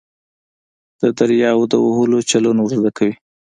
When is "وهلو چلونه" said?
1.85-2.59